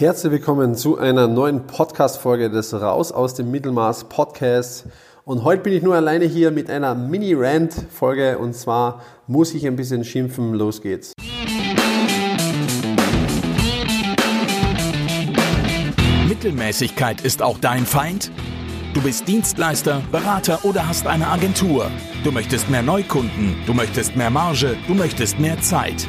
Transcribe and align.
Herzlich 0.00 0.32
willkommen 0.32 0.76
zu 0.76 0.96
einer 0.96 1.28
neuen 1.28 1.66
Podcast-Folge 1.66 2.48
des 2.48 2.72
Raus 2.72 3.12
aus 3.12 3.34
dem 3.34 3.50
Mittelmaß 3.50 4.04
Podcasts. 4.04 4.86
Und 5.26 5.44
heute 5.44 5.62
bin 5.62 5.74
ich 5.74 5.82
nur 5.82 5.94
alleine 5.94 6.24
hier 6.24 6.50
mit 6.50 6.70
einer 6.70 6.94
Mini-Rant-Folge 6.94 8.38
und 8.38 8.54
zwar 8.54 9.02
muss 9.26 9.52
ich 9.52 9.66
ein 9.66 9.76
bisschen 9.76 10.02
schimpfen. 10.02 10.54
Los 10.54 10.80
geht's. 10.80 11.12
Mittelmäßigkeit 16.26 17.20
ist 17.20 17.42
auch 17.42 17.58
dein 17.58 17.84
Feind? 17.84 18.32
Du 18.94 19.02
bist 19.02 19.28
Dienstleister, 19.28 20.00
Berater 20.10 20.64
oder 20.64 20.88
hast 20.88 21.06
eine 21.06 21.26
Agentur. 21.26 21.90
Du 22.24 22.32
möchtest 22.32 22.70
mehr 22.70 22.82
Neukunden, 22.82 23.54
du 23.66 23.74
möchtest 23.74 24.16
mehr 24.16 24.30
Marge, 24.30 24.78
du 24.88 24.94
möchtest 24.94 25.38
mehr 25.38 25.60
Zeit. 25.60 26.08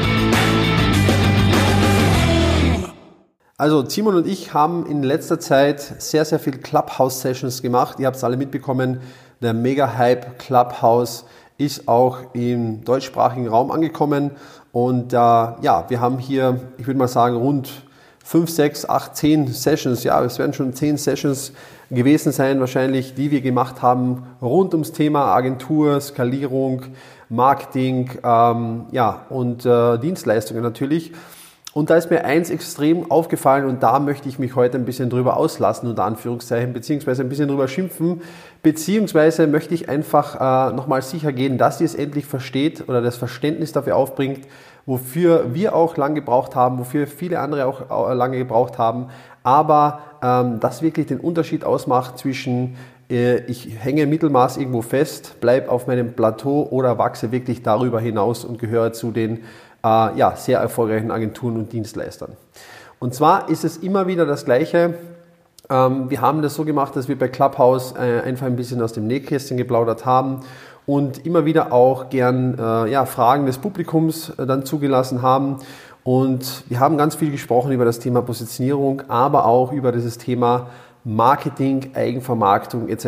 Also 3.61 3.83
Timon 3.83 4.15
und 4.15 4.25
ich 4.25 4.55
haben 4.55 4.87
in 4.87 5.03
letzter 5.03 5.39
Zeit 5.39 5.79
sehr, 5.99 6.25
sehr 6.25 6.39
viel 6.39 6.57
Clubhouse-Sessions 6.57 7.61
gemacht. 7.61 7.99
Ihr 7.99 8.07
habt 8.07 8.17
es 8.17 8.23
alle 8.23 8.35
mitbekommen, 8.35 9.01
der 9.39 9.53
Mega-Hype 9.53 10.39
Clubhouse 10.39 11.25
ist 11.59 11.87
auch 11.87 12.33
im 12.33 12.83
deutschsprachigen 12.83 13.47
Raum 13.47 13.69
angekommen. 13.69 14.31
Und 14.71 15.13
äh, 15.13 15.15
ja, 15.15 15.85
wir 15.89 16.01
haben 16.01 16.17
hier, 16.17 16.59
ich 16.79 16.87
würde 16.87 16.97
mal 16.97 17.07
sagen, 17.07 17.35
rund 17.35 17.83
5, 18.25 18.49
6, 18.49 18.89
8, 18.89 19.15
10 19.15 19.47
Sessions, 19.49 20.03
ja, 20.03 20.23
es 20.23 20.39
werden 20.39 20.53
schon 20.53 20.73
10 20.73 20.97
Sessions 20.97 21.53
gewesen 21.91 22.31
sein, 22.31 22.59
wahrscheinlich, 22.61 23.13
die 23.13 23.29
wir 23.29 23.41
gemacht 23.41 23.83
haben, 23.83 24.23
rund 24.41 24.73
ums 24.73 24.91
Thema 24.91 25.35
Agentur, 25.35 26.01
Skalierung, 26.01 26.81
Marketing 27.29 28.09
ähm, 28.23 28.87
ja, 28.91 29.27
und 29.29 29.67
äh, 29.67 29.99
Dienstleistungen 29.99 30.63
natürlich. 30.63 31.11
Und 31.73 31.89
da 31.89 31.95
ist 31.95 32.09
mir 32.09 32.25
eins 32.25 32.49
extrem 32.49 33.09
aufgefallen 33.09 33.65
und 33.65 33.81
da 33.81 33.99
möchte 33.99 34.27
ich 34.27 34.39
mich 34.39 34.55
heute 34.57 34.77
ein 34.77 34.83
bisschen 34.83 35.09
drüber 35.09 35.37
auslassen, 35.37 35.87
unter 35.87 36.03
Anführungszeichen, 36.03 36.73
beziehungsweise 36.73 37.21
ein 37.21 37.29
bisschen 37.29 37.47
drüber 37.47 37.69
schimpfen, 37.69 38.21
beziehungsweise 38.61 39.47
möchte 39.47 39.73
ich 39.73 39.87
einfach 39.87 40.35
äh, 40.35 40.75
nochmal 40.75 41.01
sicher 41.01 41.31
gehen, 41.31 41.57
dass 41.57 41.79
ihr 41.79 41.85
es 41.85 41.95
endlich 41.95 42.25
versteht 42.25 42.89
oder 42.89 43.01
das 43.01 43.15
Verständnis 43.15 43.71
dafür 43.71 43.95
aufbringt, 43.95 44.41
wofür 44.85 45.53
wir 45.53 45.73
auch 45.73 45.95
lange 45.95 46.15
gebraucht 46.15 46.55
haben, 46.55 46.77
wofür 46.77 47.07
viele 47.07 47.39
andere 47.39 47.65
auch 47.65 48.13
lange 48.13 48.37
gebraucht 48.37 48.77
haben, 48.77 49.07
aber 49.43 50.01
ähm, 50.21 50.59
das 50.59 50.81
wirklich 50.81 51.07
den 51.07 51.21
Unterschied 51.21 51.63
ausmacht 51.63 52.17
zwischen 52.17 52.75
äh, 53.09 53.45
ich 53.45 53.69
hänge 53.79 54.07
Mittelmaß 54.07 54.57
irgendwo 54.57 54.81
fest, 54.81 55.39
bleibe 55.39 55.69
auf 55.69 55.87
meinem 55.87 56.13
Plateau 56.13 56.67
oder 56.69 56.97
wachse 56.97 57.31
wirklich 57.31 57.63
darüber 57.63 57.99
hinaus 57.99 58.43
und 58.43 58.59
gehöre 58.59 58.93
zu 58.93 59.11
den 59.11 59.39
äh, 59.83 60.17
ja, 60.17 60.35
sehr 60.35 60.59
erfolgreichen 60.59 61.11
Agenturen 61.11 61.55
und 61.55 61.73
Dienstleistern. 61.73 62.33
Und 62.99 63.13
zwar 63.13 63.49
ist 63.49 63.63
es 63.63 63.77
immer 63.77 64.07
wieder 64.07 64.25
das 64.25 64.45
Gleiche. 64.45 64.93
Ähm, 65.69 66.09
wir 66.09 66.21
haben 66.21 66.41
das 66.41 66.55
so 66.55 66.65
gemacht, 66.65 66.95
dass 66.95 67.07
wir 67.07 67.17
bei 67.17 67.27
Clubhouse 67.27 67.93
äh, 67.97 68.21
einfach 68.21 68.45
ein 68.45 68.55
bisschen 68.55 68.81
aus 68.81 68.93
dem 68.93 69.07
Nähkästchen 69.07 69.57
geplaudert 69.57 70.05
haben 70.05 70.41
und 70.85 71.25
immer 71.25 71.45
wieder 71.45 71.71
auch 71.71 72.09
gern 72.09 72.57
äh, 72.59 72.91
ja, 72.91 73.05
Fragen 73.05 73.45
des 73.45 73.57
Publikums 73.57 74.29
äh, 74.37 74.45
dann 74.45 74.65
zugelassen 74.65 75.21
haben. 75.21 75.57
Und 76.03 76.63
wir 76.67 76.79
haben 76.79 76.97
ganz 76.97 77.15
viel 77.15 77.31
gesprochen 77.31 77.71
über 77.71 77.85
das 77.85 77.99
Thema 77.99 78.21
Positionierung, 78.21 79.03
aber 79.07 79.45
auch 79.45 79.71
über 79.71 79.91
dieses 79.91 80.17
Thema 80.17 80.67
Marketing, 81.03 81.91
Eigenvermarktung 81.93 82.89
etc. 82.89 83.07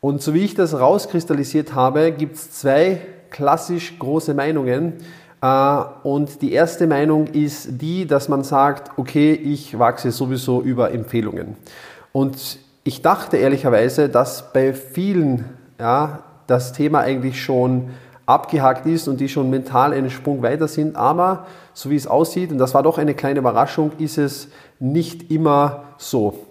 Und 0.00 0.22
so 0.22 0.34
wie 0.34 0.44
ich 0.44 0.54
das 0.54 0.78
rauskristallisiert 0.78 1.74
habe, 1.74 2.12
gibt 2.12 2.36
es 2.36 2.52
zwei 2.52 3.00
klassisch 3.30 3.98
große 3.98 4.34
Meinungen, 4.34 4.94
und 5.40 6.42
die 6.42 6.52
erste 6.52 6.86
Meinung 6.86 7.26
ist 7.26 7.80
die, 7.80 8.06
dass 8.06 8.28
man 8.28 8.42
sagt, 8.42 8.98
okay, 8.98 9.32
ich 9.32 9.78
wachse 9.78 10.10
sowieso 10.10 10.62
über 10.62 10.92
Empfehlungen. 10.92 11.56
Und 12.12 12.58
ich 12.84 13.02
dachte 13.02 13.36
ehrlicherweise, 13.36 14.08
dass 14.08 14.52
bei 14.52 14.72
vielen 14.72 15.44
ja, 15.78 16.20
das 16.46 16.72
Thema 16.72 17.00
eigentlich 17.00 17.42
schon 17.42 17.90
abgehakt 18.24 18.86
ist 18.86 19.08
und 19.08 19.20
die 19.20 19.28
schon 19.28 19.50
mental 19.50 19.92
einen 19.92 20.10
Sprung 20.10 20.42
weiter 20.42 20.68
sind. 20.68 20.96
Aber 20.96 21.46
so 21.74 21.90
wie 21.90 21.96
es 21.96 22.06
aussieht, 22.06 22.50
und 22.50 22.58
das 22.58 22.74
war 22.74 22.82
doch 22.82 22.98
eine 22.98 23.14
kleine 23.14 23.40
Überraschung, 23.40 23.92
ist 23.98 24.18
es 24.18 24.48
nicht 24.78 25.30
immer 25.30 25.84
so. 25.98 26.45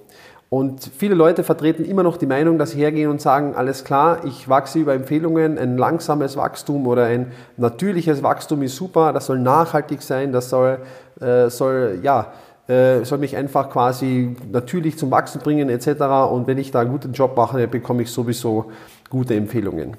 Und 0.50 0.90
viele 0.98 1.16
Leute 1.16 1.44
vertreten 1.44 1.86
immer 1.86 2.04
noch 2.04 2.18
die 2.18 2.28
Meinung, 2.28 2.58
dass 2.58 2.72
sie 2.72 2.80
hergehen 2.80 3.10
und 3.10 3.20
sagen, 3.20 3.56
alles 3.56 3.84
klar, 3.84 4.24
ich 4.26 4.48
wachse 4.48 4.80
über 4.80 4.94
Empfehlungen, 4.94 5.58
ein 5.58 5.78
langsames 5.78 6.38
Wachstum 6.38 6.86
oder 6.86 7.06
ein 7.06 7.32
natürliches 7.58 8.22
Wachstum 8.22 8.62
ist 8.62 8.76
super, 8.76 9.12
das 9.12 9.26
soll 9.26 9.40
nachhaltig 9.40 10.02
sein, 10.02 10.32
das 10.32 10.50
soll, 10.50 10.80
äh, 11.20 11.50
soll, 11.50 12.00
ja, 12.04 12.32
äh, 12.68 13.04
soll 13.04 13.18
mich 13.18 13.36
einfach 13.36 13.70
quasi 13.70 14.36
natürlich 14.52 14.98
zum 14.98 15.12
Wachsen 15.12 15.42
bringen 15.42 15.70
etc. 15.70 15.88
Und 16.32 16.48
wenn 16.48 16.58
ich 16.58 16.72
da 16.72 16.82
einen 16.82 16.92
guten 16.92 17.14
Job 17.14 17.36
mache, 17.36 17.68
bekomme 17.68 18.04
ich 18.04 18.12
sowieso 18.12 18.72
gute 19.10 19.36
Empfehlungen. 19.36 19.98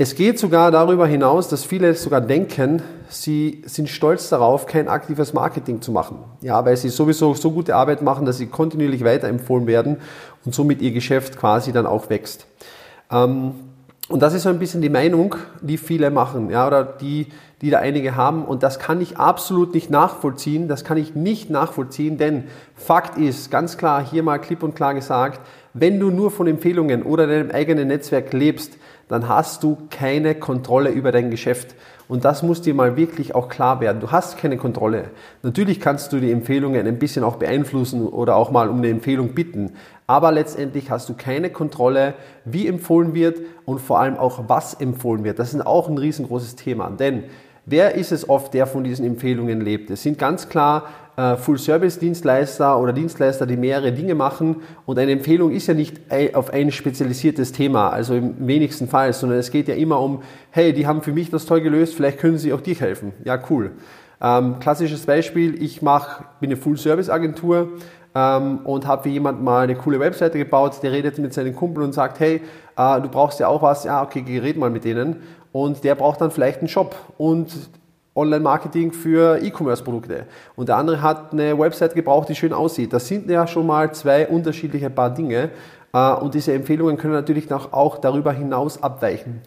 Es 0.00 0.14
geht 0.14 0.38
sogar 0.38 0.70
darüber 0.70 1.08
hinaus, 1.08 1.48
dass 1.48 1.64
viele 1.64 1.92
sogar 1.96 2.20
denken, 2.20 2.82
sie 3.08 3.64
sind 3.66 3.88
stolz 3.88 4.28
darauf, 4.28 4.66
kein 4.66 4.86
aktives 4.86 5.32
Marketing 5.32 5.82
zu 5.82 5.90
machen. 5.90 6.18
Ja, 6.40 6.64
weil 6.64 6.76
sie 6.76 6.88
sowieso 6.88 7.34
so 7.34 7.50
gute 7.50 7.74
Arbeit 7.74 8.00
machen, 8.00 8.24
dass 8.24 8.38
sie 8.38 8.46
kontinuierlich 8.46 9.02
weiterempfohlen 9.02 9.66
werden 9.66 9.96
und 10.44 10.54
somit 10.54 10.82
ihr 10.82 10.92
Geschäft 10.92 11.36
quasi 11.36 11.72
dann 11.72 11.84
auch 11.84 12.10
wächst. 12.10 12.46
Ähm, 13.10 13.54
und 14.08 14.22
das 14.22 14.34
ist 14.34 14.44
so 14.44 14.50
ein 14.50 14.60
bisschen 14.60 14.82
die 14.82 14.88
Meinung, 14.88 15.34
die 15.62 15.76
viele 15.76 16.12
machen, 16.12 16.48
ja, 16.48 16.68
oder 16.68 16.84
die, 16.84 17.26
die 17.60 17.70
da 17.70 17.80
einige 17.80 18.14
haben. 18.14 18.44
Und 18.44 18.62
das 18.62 18.78
kann 18.78 19.00
ich 19.00 19.16
absolut 19.16 19.74
nicht 19.74 19.90
nachvollziehen. 19.90 20.68
Das 20.68 20.84
kann 20.84 20.96
ich 20.96 21.16
nicht 21.16 21.50
nachvollziehen, 21.50 22.18
denn 22.18 22.44
Fakt 22.76 23.18
ist, 23.18 23.50
ganz 23.50 23.76
klar, 23.76 24.06
hier 24.08 24.22
mal 24.22 24.38
klipp 24.38 24.62
und 24.62 24.76
klar 24.76 24.94
gesagt, 24.94 25.40
wenn 25.74 25.98
du 25.98 26.10
nur 26.10 26.30
von 26.30 26.46
Empfehlungen 26.46 27.02
oder 27.02 27.26
deinem 27.26 27.50
eigenen 27.50 27.88
Netzwerk 27.88 28.32
lebst, 28.32 28.78
dann 29.08 29.28
hast 29.28 29.62
du 29.62 29.78
keine 29.90 30.34
Kontrolle 30.34 30.90
über 30.90 31.12
dein 31.12 31.30
Geschäft. 31.30 31.74
Und 32.08 32.24
das 32.24 32.42
muss 32.42 32.62
dir 32.62 32.74
mal 32.74 32.96
wirklich 32.96 33.34
auch 33.34 33.48
klar 33.48 33.80
werden. 33.80 34.00
Du 34.00 34.10
hast 34.10 34.38
keine 34.38 34.56
Kontrolle. 34.56 35.10
Natürlich 35.42 35.78
kannst 35.78 36.12
du 36.12 36.20
die 36.20 36.32
Empfehlungen 36.32 36.86
ein 36.86 36.98
bisschen 36.98 37.22
auch 37.22 37.36
beeinflussen 37.36 38.06
oder 38.06 38.36
auch 38.36 38.50
mal 38.50 38.68
um 38.70 38.78
eine 38.78 38.88
Empfehlung 38.88 39.34
bitten. 39.34 39.72
Aber 40.06 40.32
letztendlich 40.32 40.90
hast 40.90 41.08
du 41.10 41.14
keine 41.14 41.50
Kontrolle, 41.50 42.14
wie 42.46 42.66
empfohlen 42.66 43.14
wird 43.14 43.38
und 43.66 43.80
vor 43.80 44.00
allem 44.00 44.16
auch 44.16 44.44
was 44.48 44.72
empfohlen 44.72 45.22
wird. 45.24 45.38
Das 45.38 45.52
ist 45.52 45.66
auch 45.66 45.88
ein 45.88 45.98
riesengroßes 45.98 46.56
Thema. 46.56 46.88
Denn 46.90 47.24
wer 47.68 47.94
ist 47.94 48.12
es 48.12 48.28
oft, 48.28 48.54
der 48.54 48.66
von 48.66 48.84
diesen 48.84 49.06
Empfehlungen 49.06 49.60
lebt? 49.60 49.90
Es 49.90 50.02
sind 50.02 50.18
ganz 50.18 50.48
klar 50.48 50.84
äh, 51.16 51.36
Full-Service-Dienstleister 51.36 52.78
oder 52.78 52.92
Dienstleister, 52.92 53.44
die 53.46 53.56
mehrere 53.56 53.92
Dinge 53.92 54.14
machen. 54.14 54.62
Und 54.86 54.98
eine 54.98 55.12
Empfehlung 55.12 55.50
ist 55.50 55.66
ja 55.66 55.74
nicht 55.74 56.00
auf 56.34 56.52
ein 56.52 56.70
spezialisiertes 56.70 57.52
Thema, 57.52 57.90
also 57.90 58.14
im 58.14 58.46
wenigsten 58.46 58.88
Fall, 58.88 59.12
sondern 59.12 59.38
es 59.38 59.50
geht 59.50 59.68
ja 59.68 59.74
immer 59.74 60.00
um, 60.00 60.22
hey, 60.50 60.72
die 60.72 60.86
haben 60.86 61.02
für 61.02 61.12
mich 61.12 61.30
das 61.30 61.44
toll 61.44 61.60
gelöst, 61.60 61.94
vielleicht 61.94 62.18
können 62.18 62.38
sie 62.38 62.52
auch 62.52 62.60
dir 62.60 62.76
helfen. 62.76 63.12
Ja, 63.24 63.38
cool. 63.50 63.72
Ähm, 64.20 64.58
klassisches 64.60 65.06
Beispiel, 65.06 65.62
ich 65.62 65.82
mach, 65.82 66.22
bin 66.40 66.50
eine 66.50 66.56
Full-Service-Agentur 66.56 67.68
ähm, 68.14 68.60
und 68.64 68.86
habe 68.86 69.04
für 69.04 69.08
jemanden 69.08 69.44
mal 69.44 69.64
eine 69.64 69.76
coole 69.76 70.00
Webseite 70.00 70.38
gebaut, 70.38 70.80
der 70.82 70.92
redet 70.92 71.18
mit 71.18 71.32
seinen 71.32 71.54
Kumpel 71.54 71.84
und 71.84 71.92
sagt, 71.92 72.18
hey, 72.20 72.40
äh, 72.76 73.00
du 73.00 73.08
brauchst 73.08 73.38
ja 73.38 73.48
auch 73.48 73.62
was, 73.62 73.84
ja, 73.84 74.02
okay, 74.02 74.24
red 74.38 74.56
mal 74.56 74.70
mit 74.70 74.84
denen. 74.84 75.16
Und 75.52 75.84
der 75.84 75.94
braucht 75.94 76.20
dann 76.20 76.30
vielleicht 76.30 76.60
einen 76.60 76.68
Shop 76.68 76.94
und 77.16 77.52
Online-Marketing 78.14 78.92
für 78.92 79.40
E-Commerce-Produkte. 79.42 80.26
Und 80.56 80.68
der 80.68 80.76
andere 80.76 81.02
hat 81.02 81.32
eine 81.32 81.58
Website 81.58 81.94
gebraucht, 81.94 82.28
die 82.28 82.34
schön 82.34 82.52
aussieht. 82.52 82.92
Das 82.92 83.06
sind 83.06 83.30
ja 83.30 83.46
schon 83.46 83.66
mal 83.66 83.94
zwei 83.94 84.26
unterschiedliche 84.26 84.90
Paar 84.90 85.10
Dinge. 85.10 85.50
Äh, 85.92 86.14
und 86.14 86.34
diese 86.34 86.52
Empfehlungen 86.52 86.96
können 86.96 87.14
natürlich 87.14 87.50
auch 87.52 87.98
darüber 87.98 88.32
hinaus 88.32 88.82
abweichen. 88.82 89.40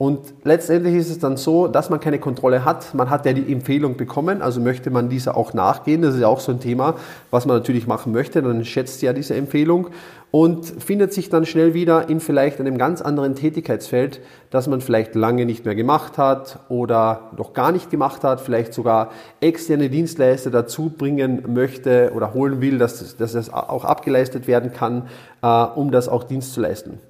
Und 0.00 0.32
letztendlich 0.44 0.94
ist 0.94 1.10
es 1.10 1.18
dann 1.18 1.36
so, 1.36 1.68
dass 1.68 1.90
man 1.90 2.00
keine 2.00 2.18
Kontrolle 2.18 2.64
hat. 2.64 2.94
Man 2.94 3.10
hat 3.10 3.26
ja 3.26 3.34
die 3.34 3.52
Empfehlung 3.52 3.98
bekommen, 3.98 4.40
also 4.40 4.58
möchte 4.58 4.90
man 4.90 5.10
dieser 5.10 5.36
auch 5.36 5.52
nachgehen. 5.52 6.00
Das 6.00 6.14
ist 6.14 6.22
ja 6.22 6.26
auch 6.26 6.40
so 6.40 6.52
ein 6.52 6.58
Thema, 6.58 6.94
was 7.30 7.44
man 7.44 7.58
natürlich 7.58 7.86
machen 7.86 8.10
möchte. 8.10 8.40
Dann 8.40 8.64
schätzt 8.64 9.02
ja 9.02 9.12
diese 9.12 9.34
Empfehlung 9.34 9.88
und 10.30 10.64
findet 10.64 11.12
sich 11.12 11.28
dann 11.28 11.44
schnell 11.44 11.74
wieder 11.74 12.08
in 12.08 12.20
vielleicht 12.20 12.60
einem 12.60 12.78
ganz 12.78 13.02
anderen 13.02 13.34
Tätigkeitsfeld, 13.34 14.22
das 14.48 14.68
man 14.68 14.80
vielleicht 14.80 15.14
lange 15.14 15.44
nicht 15.44 15.66
mehr 15.66 15.74
gemacht 15.74 16.16
hat 16.16 16.60
oder 16.70 17.32
noch 17.36 17.52
gar 17.52 17.70
nicht 17.70 17.90
gemacht 17.90 18.24
hat, 18.24 18.40
vielleicht 18.40 18.72
sogar 18.72 19.10
externe 19.42 19.90
Dienstleister 19.90 20.50
dazu 20.50 20.88
bringen 20.96 21.44
möchte 21.52 22.12
oder 22.16 22.32
holen 22.32 22.62
will, 22.62 22.78
dass, 22.78 23.18
dass 23.18 23.32
das 23.32 23.52
auch 23.52 23.84
abgeleistet 23.84 24.46
werden 24.46 24.72
kann, 24.72 25.08
äh, 25.42 25.46
um 25.46 25.90
das 25.90 26.08
auch 26.08 26.24
Dienst 26.24 26.54
zu 26.54 26.62
leisten. 26.62 27.00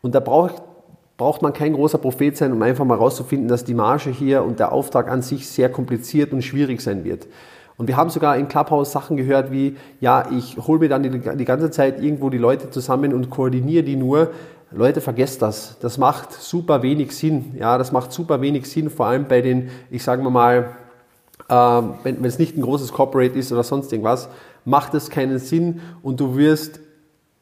Und 0.00 0.14
da 0.14 0.20
braucht 0.20 0.62
braucht 1.16 1.42
man 1.42 1.52
kein 1.52 1.72
großer 1.72 1.98
Prophet 1.98 2.36
sein, 2.36 2.52
um 2.52 2.62
einfach 2.62 2.84
mal 2.84 2.98
herauszufinden, 2.98 3.48
dass 3.48 3.64
die 3.64 3.74
Marge 3.74 4.10
hier 4.10 4.42
und 4.42 4.58
der 4.58 4.72
Auftrag 4.72 5.08
an 5.08 5.22
sich 5.22 5.48
sehr 5.48 5.70
kompliziert 5.70 6.32
und 6.32 6.42
schwierig 6.42 6.80
sein 6.80 7.04
wird. 7.04 7.26
Und 7.78 7.88
wir 7.88 7.96
haben 7.96 8.10
sogar 8.10 8.36
in 8.36 8.48
Clubhouse 8.48 8.92
Sachen 8.92 9.16
gehört 9.16 9.52
wie, 9.52 9.76
ja, 10.00 10.30
ich 10.30 10.56
hole 10.56 10.80
mir 10.80 10.88
dann 10.88 11.02
die, 11.02 11.10
die, 11.10 11.44
ganze 11.44 11.70
Zeit 11.70 12.02
irgendwo 12.02 12.30
die 12.30 12.38
Leute 12.38 12.70
zusammen 12.70 13.12
und 13.12 13.30
koordiniere 13.30 13.84
die 13.84 13.96
nur. 13.96 14.30
Leute, 14.72 15.00
vergesst 15.00 15.42
das. 15.42 15.76
Das 15.80 15.98
macht 15.98 16.32
super 16.32 16.82
wenig 16.82 17.12
Sinn. 17.12 17.54
Ja, 17.58 17.78
das 17.78 17.92
macht 17.92 18.12
super 18.12 18.40
wenig 18.40 18.68
Sinn, 18.68 18.90
vor 18.90 19.06
allem 19.06 19.26
bei 19.28 19.40
den, 19.42 19.70
ich 19.90 20.02
sage 20.02 20.22
mal, 20.28 20.70
äh, 21.48 21.54
wenn, 21.54 22.18
wenn 22.18 22.24
es 22.24 22.38
nicht 22.38 22.56
ein 22.56 22.62
großes 22.62 22.92
Corporate 22.92 23.38
ist 23.38 23.52
oder 23.52 23.62
sonst 23.62 23.92
irgendwas, 23.92 24.28
macht 24.64 24.94
es 24.94 25.10
keinen 25.10 25.38
Sinn 25.38 25.80
und 26.02 26.18
du 26.18 26.36
wirst 26.36 26.80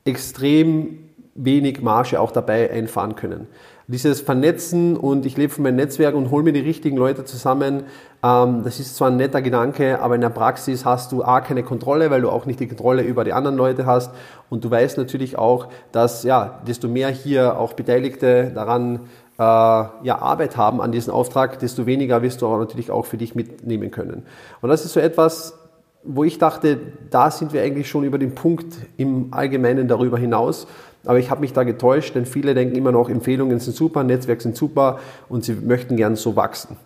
extrem 0.04 0.98
wenig 1.34 1.82
Marge 1.82 2.20
auch 2.20 2.30
dabei 2.30 2.70
einfahren 2.70 3.16
können. 3.16 3.46
Dieses 3.86 4.22
Vernetzen 4.22 4.96
und 4.96 5.26
ich 5.26 5.36
lebe 5.36 5.52
von 5.52 5.62
meinem 5.62 5.76
Netzwerk 5.76 6.14
und 6.14 6.30
hole 6.30 6.42
mir 6.42 6.52
die 6.52 6.60
richtigen 6.60 6.96
Leute 6.96 7.24
zusammen, 7.24 7.82
ähm, 8.22 8.62
das 8.64 8.80
ist 8.80 8.96
zwar 8.96 9.08
ein 9.08 9.18
netter 9.18 9.42
Gedanke, 9.42 10.00
aber 10.00 10.14
in 10.14 10.22
der 10.22 10.30
Praxis 10.30 10.86
hast 10.86 11.12
du 11.12 11.22
A, 11.22 11.42
keine 11.42 11.62
Kontrolle, 11.62 12.10
weil 12.10 12.22
du 12.22 12.30
auch 12.30 12.46
nicht 12.46 12.60
die 12.60 12.68
Kontrolle 12.68 13.02
über 13.02 13.24
die 13.24 13.34
anderen 13.34 13.56
Leute 13.56 13.84
hast 13.84 14.10
und 14.48 14.64
du 14.64 14.70
weißt 14.70 14.96
natürlich 14.96 15.36
auch, 15.36 15.68
dass 15.92 16.22
ja, 16.22 16.60
desto 16.66 16.88
mehr 16.88 17.10
hier 17.10 17.58
auch 17.58 17.74
Beteiligte 17.74 18.52
daran 18.54 19.00
äh, 19.38 19.42
ja, 19.42 20.18
Arbeit 20.18 20.56
haben 20.56 20.80
an 20.80 20.92
diesem 20.92 21.12
Auftrag, 21.12 21.58
desto 21.58 21.84
weniger 21.84 22.22
wirst 22.22 22.40
du 22.40 22.46
auch 22.46 22.58
natürlich 22.58 22.90
auch 22.90 23.04
für 23.04 23.18
dich 23.18 23.34
mitnehmen 23.34 23.90
können. 23.90 24.22
Und 24.62 24.70
das 24.70 24.86
ist 24.86 24.94
so 24.94 25.00
etwas, 25.00 25.58
wo 26.04 26.24
ich 26.24 26.38
dachte, 26.38 26.78
da 27.10 27.30
sind 27.30 27.52
wir 27.52 27.62
eigentlich 27.62 27.88
schon 27.88 28.04
über 28.04 28.18
den 28.18 28.34
Punkt 28.34 28.74
im 28.96 29.28
Allgemeinen 29.32 29.88
darüber 29.88 30.18
hinaus. 30.18 30.66
Aber 31.04 31.18
ich 31.18 31.30
habe 31.30 31.40
mich 31.40 31.52
da 31.52 31.64
getäuscht, 31.64 32.14
denn 32.14 32.26
viele 32.26 32.54
denken 32.54 32.76
immer 32.76 32.92
noch, 32.92 33.08
Empfehlungen 33.08 33.60
sind 33.60 33.76
super, 33.76 34.04
Netzwerk 34.04 34.40
sind 34.40 34.56
super 34.56 34.98
und 35.28 35.44
sie 35.44 35.54
möchten 35.54 35.96
gern 35.96 36.16
so 36.16 36.36
wachsen. 36.36 36.76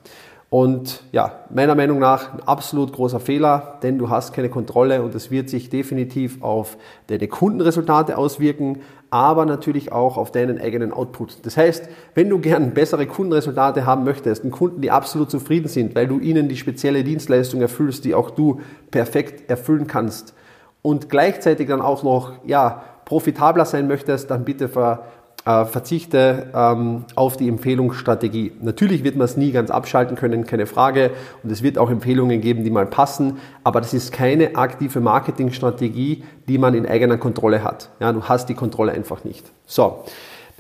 Und 0.51 1.03
ja, 1.13 1.41
meiner 1.51 1.75
Meinung 1.75 1.99
nach 1.99 2.33
ein 2.33 2.41
absolut 2.41 2.95
großer 2.95 3.21
Fehler, 3.21 3.79
denn 3.83 3.99
du 3.99 4.09
hast 4.09 4.33
keine 4.33 4.49
Kontrolle 4.49 5.03
und 5.03 5.15
es 5.15 5.31
wird 5.31 5.51
sich 5.51 5.69
definitiv 5.69 6.43
auf 6.43 6.79
deine 7.09 7.29
Kundenresultate 7.29 8.17
auswirken, 8.17 8.81
aber 9.11 9.45
natürlich 9.45 9.93
auch 9.93 10.17
auf 10.17 10.33
deinen 10.33 10.59
eigenen 10.59 10.93
Output. 10.93 11.45
Das 11.45 11.59
heißt, 11.59 11.91
wenn 12.15 12.31
du 12.31 12.39
gern 12.39 12.73
bessere 12.73 13.07
Kundenresultate 13.07 13.85
haben 13.85 14.05
möchtest, 14.05 14.43
einen 14.43 14.51
Kunden, 14.51 14.81
die 14.81 14.91
absolut 14.91 15.31
zufrieden 15.31 15.69
sind, 15.69 15.95
weil 15.95 16.09
du 16.09 16.19
ihnen 16.19 16.49
die 16.49 16.57
spezielle 16.57 17.05
Dienstleistung 17.05 17.61
erfüllst, 17.61 18.07
die 18.07 18.15
auch 18.15 18.31
du 18.31 18.61
perfekt 18.91 19.51
erfüllen 19.51 19.87
kannst 19.87 20.33
und 20.81 21.11
gleichzeitig 21.11 21.69
dann 21.69 21.83
auch 21.83 22.03
noch 22.03 22.33
ja, 22.47 22.85
profitabler 23.09 23.65
sein 23.65 23.89
möchtest, 23.89 24.31
dann 24.31 24.45
bitte 24.45 24.69
ver, 24.69 25.07
äh, 25.47 25.65
verzichte 25.65 26.51
ähm, 26.55 27.07
auf 27.15 27.39
die 27.39 27.49
Empfehlungsstrategie. 27.49 28.53
Natürlich 28.61 29.03
wird 29.03 29.17
man 29.17 29.25
es 29.25 29.39
nie 29.39 29.51
ganz 29.51 29.71
abschalten 29.71 30.15
können, 30.15 30.45
keine 30.45 30.67
Frage. 30.67 31.13
Und 31.43 31.51
es 31.51 31.63
wird 31.63 31.79
auch 31.79 31.89
Empfehlungen 31.89 32.43
geben, 32.43 32.65
die 32.65 32.71
mal 32.71 32.85
passen. 32.85 33.39
Aber 33.65 33.81
das 33.81 33.95
ist 33.95 34.13
keine 34.13 34.57
aktive 34.57 35.01
Marketingstrategie, 35.01 36.23
die 36.49 36.59
man 36.59 36.75
in 36.75 36.87
eigener 36.87 37.17
Kontrolle 37.17 37.65
hat. 37.65 37.89
Ja, 37.99 38.13
du 38.13 38.25
hast 38.25 38.51
die 38.51 38.55
Kontrolle 38.55 38.93
einfach 38.93 39.25
nicht. 39.25 39.47
So. 39.65 40.05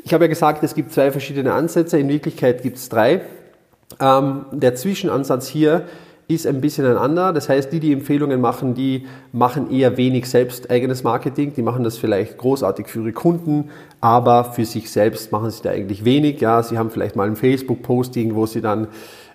Ich 0.02 0.14
habe 0.14 0.24
ja 0.24 0.28
gesagt, 0.28 0.62
es 0.62 0.74
gibt 0.74 0.92
zwei 0.92 1.10
verschiedene 1.10 1.52
Ansätze. 1.52 1.98
In 1.98 2.08
Wirklichkeit 2.08 2.62
gibt 2.62 2.78
es 2.78 2.88
drei. 2.88 3.20
Ähm, 4.00 4.46
der 4.52 4.74
Zwischenansatz 4.74 5.48
hier 5.48 5.84
ist 6.28 6.46
ein 6.46 6.60
bisschen 6.60 6.86
ein 6.86 6.98
anderer. 6.98 7.32
Das 7.32 7.48
heißt, 7.48 7.72
die, 7.72 7.80
die 7.80 7.92
Empfehlungen 7.92 8.40
machen, 8.40 8.74
die 8.74 9.06
machen 9.32 9.70
eher 9.70 9.96
wenig 9.96 10.28
selbst 10.28 10.70
eigenes 10.70 11.02
Marketing. 11.02 11.54
Die 11.54 11.62
machen 11.62 11.84
das 11.84 11.96
vielleicht 11.96 12.36
großartig 12.36 12.86
für 12.86 13.00
ihre 13.00 13.12
Kunden, 13.12 13.70
aber 14.02 14.44
für 14.44 14.66
sich 14.66 14.90
selbst 14.90 15.32
machen 15.32 15.50
sie 15.50 15.62
da 15.62 15.70
eigentlich 15.70 16.04
wenig. 16.04 16.40
Ja, 16.40 16.62
sie 16.62 16.78
haben 16.78 16.90
vielleicht 16.90 17.16
mal 17.16 17.26
ein 17.26 17.36
Facebook-Posting, 17.36 18.34
wo 18.34 18.44
sie 18.44 18.60
dann 18.60 18.88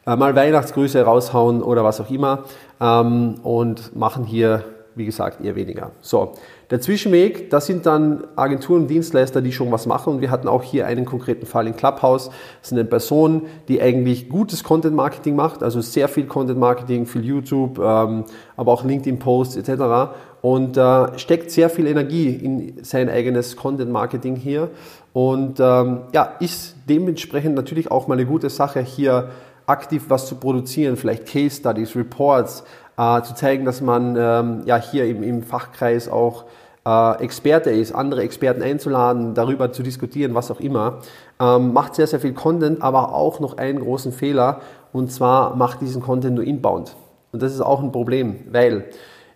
äh, 0.06 0.16
mal 0.16 0.36
Weihnachtsgrüße 0.36 1.02
raushauen 1.02 1.64
oder 1.64 1.84
was 1.84 2.00
auch 2.00 2.12
immer 2.12 2.44
ähm, 2.80 3.36
und 3.42 3.96
machen 3.96 4.24
hier, 4.24 4.64
wie 4.96 5.06
gesagt, 5.06 5.44
eher 5.44 5.56
weniger. 5.56 5.92
So. 6.02 6.34
Der 6.70 6.82
Zwischenweg, 6.82 7.50
das 7.50 7.68
sind 7.68 7.86
dann 7.86 8.24
Agenturen 8.36 8.84
und 8.84 8.88
Dienstleister, 8.88 9.42
die 9.42 9.52
schon 9.52 9.72
was 9.72 9.86
machen. 9.86 10.14
Und 10.14 10.22
wir 10.22 10.32
hatten 10.32 10.48
auch 10.48 10.64
hier 10.64 10.88
einen 10.88 11.06
konkreten 11.06 11.46
Fall 11.46 11.68
in 11.68 11.76
Clubhouse. 11.76 12.32
Das 12.62 12.70
sind 12.70 12.80
eine 12.80 12.88
Person, 12.88 13.44
die 13.68 13.82
eigentlich 13.82 14.30
gutes 14.30 14.64
Content 14.64 14.96
Marketing 14.96 15.36
macht, 15.36 15.62
also 15.62 15.82
sehr 15.82 16.08
viel 16.08 16.26
Content 16.26 16.60
Marketing, 16.60 17.06
viel 17.06 17.24
YouTube, 17.24 17.78
ähm, 17.80 18.26
aber 18.56 18.72
auch 18.72 18.84
LinkedIn 18.84 19.20
Posts 19.20 19.58
etc. 19.58 20.16
Und 20.42 20.78
äh, 20.78 21.18
steckt 21.20 21.52
sehr 21.52 21.70
viel 21.70 21.86
Energie 21.86 22.30
in 22.30 22.84
sein 22.84 23.10
eigenes 23.10 23.56
Content 23.56 23.92
Marketing 23.92 24.36
hier. 24.36 24.70
Und 25.14 25.60
ähm, 25.60 26.02
ja, 26.12 26.34
ist 26.40 26.76
dementsprechend 26.90 27.56
natürlich 27.56 27.92
auch 27.92 28.08
mal 28.08 28.16
eine 28.16 28.26
gute 28.26 28.50
Sache, 28.50 28.82
hier 28.82 29.30
aktiv 29.66 30.06
was 30.10 30.28
zu 30.28 30.36
produzieren, 30.36 30.98
vielleicht 30.98 31.26
Case 31.26 31.58
Studies, 31.58 31.96
Reports, 31.96 32.64
äh, 32.98 33.22
zu 33.22 33.36
zeigen, 33.36 33.66
dass 33.66 33.82
man 33.82 34.16
ähm, 34.18 34.62
ja 34.66 34.78
hier 34.78 35.06
im, 35.06 35.24
im 35.24 35.44
Fachkreis 35.44 36.10
auch 36.10 36.46
äh, 36.86 37.24
Experte 37.24 37.70
ist, 37.70 37.94
andere 37.94 38.24
Experten 38.24 38.62
einzuladen, 38.62 39.34
darüber 39.34 39.72
zu 39.72 39.84
diskutieren, 39.84 40.36
was 40.36 40.52
auch 40.52 40.60
immer. 40.60 41.00
Ähm, 41.40 41.74
macht 41.74 41.96
sehr, 41.96 42.08
sehr 42.08 42.20
viel 42.20 42.34
Content, 42.34 42.82
aber 42.82 43.14
auch 43.14 43.40
noch 43.40 43.58
einen 43.58 43.80
großen 43.80 44.12
Fehler 44.12 44.62
und 44.92 45.12
zwar 45.12 45.56
macht 45.56 45.82
diesen 45.82 46.02
Content 46.02 46.36
nur 46.36 46.44
inbound. 46.44 46.96
Und 47.32 47.42
das 47.42 47.54
ist 47.54 47.62
auch 47.62 47.82
ein 47.82 47.92
Problem, 47.92 48.42
weil 48.52 48.86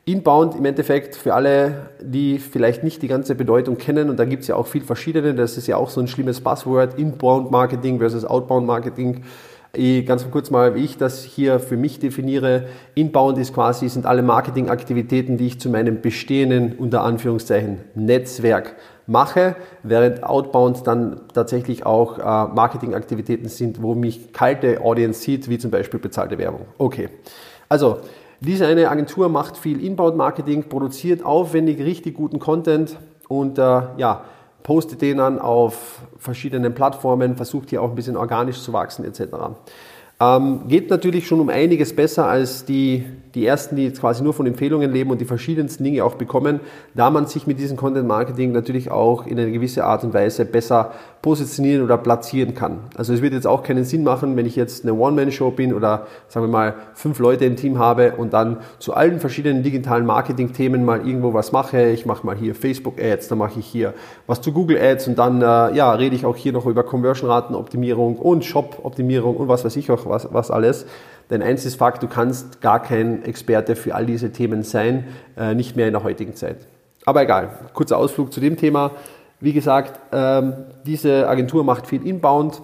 Inbound 0.05 0.55
im 0.55 0.63
Endeffekt 0.63 1.17
für 1.17 1.33
alle, 1.33 1.89
die 2.01 2.39
vielleicht 2.39 2.81
nicht 2.81 3.01
die 3.01 3.09
ganze 3.09 3.35
Bedeutung 3.35 3.77
kennen, 3.77 4.09
und 4.09 4.17
da 4.17 4.23
gibt 4.23 4.43
es 4.43 4.47
ja 4.47 4.55
auch 4.55 4.67
viel 4.67 4.83
verschiedene, 4.83 5.33
das 5.33 5.57
ist 5.57 5.67
ja 5.67 5.75
auch 5.75 5.89
so 5.89 5.99
ein 5.99 6.07
schlimmes 6.07 6.39
Passwort, 6.39 6.97
Inbound 6.97 7.51
Marketing 7.51 7.99
versus 7.99 8.23
Outbound 8.23 8.65
Marketing. 8.65 9.25
Ganz 10.05 10.29
kurz 10.31 10.49
mal, 10.49 10.73
wie 10.73 10.83
ich 10.83 10.97
das 10.97 11.23
hier 11.23 11.59
für 11.59 11.77
mich 11.77 11.99
definiere. 11.99 12.65
Inbound 12.95 13.37
ist 13.37 13.53
quasi, 13.53 13.87
sind 13.89 14.07
alle 14.07 14.23
Marketingaktivitäten, 14.23 15.37
die 15.37 15.47
ich 15.47 15.59
zu 15.59 15.69
meinem 15.69 16.01
bestehenden, 16.01 16.73
unter 16.73 17.03
Anführungszeichen, 17.03 17.79
Netzwerk 17.93 18.75
mache, 19.05 19.55
während 19.83 20.23
Outbound 20.23 20.87
dann 20.87 21.21
tatsächlich 21.33 21.85
auch 21.85 22.17
äh, 22.17 22.21
Marketingaktivitäten 22.21 23.49
sind, 23.49 23.81
wo 23.81 23.93
mich 23.93 24.33
kalte 24.33 24.81
Audience 24.81 25.21
sieht, 25.21 25.47
wie 25.47 25.59
zum 25.59 25.69
Beispiel 25.69 25.99
bezahlte 25.99 26.37
Werbung. 26.39 26.61
Okay. 26.77 27.09
Also, 27.69 27.99
diese 28.39 28.65
eine 28.65 28.89
Agentur 28.89 29.29
macht 29.29 29.57
viel 29.57 29.83
Inbound-Marketing, 29.83 30.69
produziert 30.69 31.23
aufwendig 31.23 31.79
richtig 31.79 32.15
guten 32.15 32.39
Content 32.39 32.97
und 33.27 33.57
äh, 33.57 33.61
ja, 33.97 34.25
postet 34.67 35.01
den 35.01 35.19
dann 35.19 35.39
auf 35.39 36.01
verschiedenen 36.17 36.75
Plattformen, 36.75 37.37
versucht 37.37 37.69
hier 37.69 37.81
auch 37.81 37.87
ein 37.87 37.95
bisschen 37.95 38.17
organisch 38.17 38.61
zu 38.61 38.73
wachsen 38.73 39.05
etc. 39.05 39.21
Ähm, 40.19 40.61
geht 40.67 40.89
natürlich 40.89 41.27
schon 41.27 41.39
um 41.39 41.49
einiges 41.49 41.95
besser 41.95 42.27
als 42.27 42.65
die, 42.65 43.05
die 43.35 43.45
ersten, 43.45 43.75
die 43.75 43.83
jetzt 43.83 43.99
quasi 43.99 44.23
nur 44.23 44.33
von 44.33 44.47
Empfehlungen 44.47 44.91
leben 44.91 45.11
und 45.11 45.21
die 45.21 45.25
verschiedensten 45.25 45.83
Dinge 45.83 46.03
auch 46.03 46.15
bekommen, 46.15 46.59
da 46.95 47.11
man 47.11 47.27
sich 47.27 47.45
mit 47.45 47.59
diesem 47.59 47.77
Content 47.77 48.07
Marketing 48.07 48.51
natürlich 48.51 48.89
auch 48.89 49.27
in 49.27 49.37
eine 49.37 49.51
gewisse 49.51 49.83
Art 49.83 50.03
und 50.03 50.15
Weise 50.15 50.45
besser 50.45 50.93
positionieren 51.21 51.83
oder 51.83 51.99
platzieren 51.99 52.55
kann. 52.55 52.79
Also 52.95 53.13
es 53.13 53.21
wird 53.21 53.33
jetzt 53.33 53.45
auch 53.45 53.61
keinen 53.61 53.83
Sinn 53.83 54.03
machen, 54.03 54.35
wenn 54.35 54.47
ich 54.47 54.55
jetzt 54.55 54.83
eine 54.83 54.95
One-Man-Show 54.95 55.51
bin 55.51 55.71
oder 55.71 56.07
sagen 56.29 56.47
wir 56.47 56.51
mal 56.51 56.73
fünf 56.95 57.19
Leute 57.19 57.45
im 57.45 57.55
Team 57.55 57.77
habe 57.77 58.13
und 58.17 58.33
dann 58.33 58.57
zu 58.79 58.95
allen 58.95 59.19
verschiedenen 59.19 59.61
digitalen 59.61 60.07
Marketing-Themen 60.07 60.83
mal 60.83 61.07
irgendwo 61.07 61.35
was 61.35 61.51
mache. 61.51 61.89
Ich 61.89 62.07
mache 62.07 62.25
mal 62.25 62.35
hier 62.35 62.55
Facebook-Ads, 62.55 63.27
dann 63.27 63.37
mache 63.37 63.59
ich 63.59 63.67
hier 63.67 63.93
was 64.25 64.41
zu 64.41 64.51
Google-Ads 64.51 65.09
und 65.09 65.19
dann 65.19 65.43
äh, 65.43 65.75
ja, 65.75 65.91
rede 65.93 66.15
ich 66.15 66.25
auch 66.25 66.35
hier 66.35 66.53
noch 66.53 66.65
über 66.65 66.81
Conversion-Raten-Optimierung 66.81 68.15
und 68.15 68.45
Shop-Optimierung 68.45 69.37
und 69.37 69.47
was 69.47 69.63
weiß 69.63 69.75
ich 69.75 69.91
auch 69.91 70.06
was, 70.09 70.27
was 70.31 70.51
alles. 70.51 70.85
Denn 71.29 71.41
eins 71.41 71.65
ist 71.65 71.75
Fakt, 71.75 72.01
du 72.03 72.07
kannst 72.07 72.61
gar 72.61 72.81
kein 72.81 73.23
Experte 73.23 73.75
für 73.75 73.95
all 73.95 74.05
diese 74.05 74.31
Themen 74.31 74.63
sein, 74.63 75.05
äh, 75.37 75.53
nicht 75.53 75.75
mehr 75.75 75.87
in 75.87 75.93
der 75.93 76.03
heutigen 76.03 76.35
Zeit. 76.35 76.57
Aber 77.05 77.21
egal, 77.21 77.49
kurzer 77.73 77.97
Ausflug 77.97 78.33
zu 78.33 78.39
dem 78.39 78.57
Thema. 78.57 78.91
Wie 79.39 79.53
gesagt, 79.53 79.99
ähm, 80.11 80.53
diese 80.85 81.27
Agentur 81.27 81.63
macht 81.63 81.87
viel 81.87 82.05
Inbound 82.05 82.61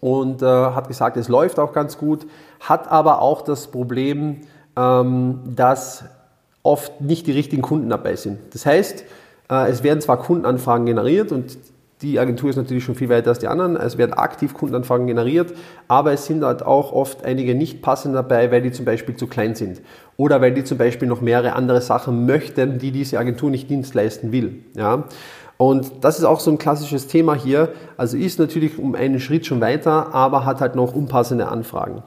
und 0.00 0.42
äh, 0.42 0.46
hat 0.46 0.88
gesagt, 0.88 1.16
es 1.16 1.28
läuft 1.28 1.58
auch 1.58 1.72
ganz 1.72 1.98
gut, 1.98 2.26
hat 2.60 2.90
aber 2.90 3.20
auch 3.20 3.42
das 3.42 3.66
Problem, 3.66 4.42
ähm, 4.76 5.40
dass 5.54 6.04
oft 6.62 7.00
nicht 7.00 7.26
die 7.26 7.32
richtigen 7.32 7.62
Kunden 7.62 7.88
dabei 7.88 8.16
sind. 8.16 8.38
Das 8.52 8.64
heißt, 8.64 9.04
äh, 9.50 9.70
es 9.70 9.82
werden 9.82 10.00
zwar 10.00 10.18
Kundenanfragen 10.18 10.86
generiert 10.86 11.32
und 11.32 11.58
die 12.02 12.20
Agentur 12.20 12.50
ist 12.50 12.56
natürlich 12.56 12.84
schon 12.84 12.94
viel 12.94 13.08
weiter 13.08 13.28
als 13.28 13.40
die 13.40 13.48
anderen. 13.48 13.76
Es 13.76 13.98
werden 13.98 14.12
aktiv 14.12 14.54
Kundenanfragen 14.54 15.06
generiert, 15.06 15.52
aber 15.88 16.12
es 16.12 16.26
sind 16.26 16.44
halt 16.44 16.62
auch 16.62 16.92
oft 16.92 17.24
einige 17.24 17.54
nicht 17.54 17.82
passend 17.82 18.14
dabei, 18.14 18.52
weil 18.52 18.62
die 18.62 18.70
zum 18.70 18.84
Beispiel 18.84 19.16
zu 19.16 19.26
klein 19.26 19.54
sind 19.54 19.80
oder 20.16 20.40
weil 20.40 20.52
die 20.52 20.64
zum 20.64 20.78
Beispiel 20.78 21.08
noch 21.08 21.20
mehrere 21.20 21.54
andere 21.54 21.80
Sachen 21.80 22.26
möchten, 22.26 22.78
die 22.78 22.92
diese 22.92 23.18
Agentur 23.18 23.50
nicht 23.50 23.68
Dienst 23.68 23.94
leisten 23.94 24.30
will. 24.30 24.64
Ja? 24.76 25.04
Und 25.56 25.90
das 26.02 26.18
ist 26.18 26.24
auch 26.24 26.38
so 26.38 26.52
ein 26.52 26.58
klassisches 26.58 27.08
Thema 27.08 27.34
hier. 27.34 27.72
Also 27.96 28.16
ist 28.16 28.38
natürlich 28.38 28.78
um 28.78 28.94
einen 28.94 29.18
Schritt 29.18 29.44
schon 29.44 29.60
weiter, 29.60 30.14
aber 30.14 30.44
hat 30.44 30.60
halt 30.60 30.76
noch 30.76 30.94
unpassende 30.94 31.48
Anfragen. 31.48 32.04